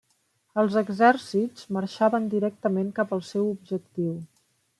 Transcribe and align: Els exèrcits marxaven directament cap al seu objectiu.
Els 0.61 0.77
exèrcits 0.79 1.67
marxaven 1.77 2.25
directament 2.33 2.91
cap 3.01 3.15
al 3.19 3.23
seu 3.29 3.45
objectiu. 3.53 4.19